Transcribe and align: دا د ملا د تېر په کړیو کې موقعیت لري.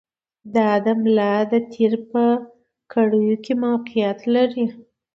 دا 0.55 0.69
د 0.85 0.87
ملا 1.01 1.33
د 1.51 1.53
تېر 1.73 1.93
په 2.09 2.23
کړیو 2.91 3.35
کې 3.43 3.53
موقعیت 3.65 4.19
لري. 4.35 4.65